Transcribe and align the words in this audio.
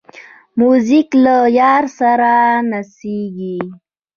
موزیک 0.59 1.09
له 1.23 1.35
یار 1.59 1.83
سره 1.99 2.31
نڅېږي. 2.69 3.57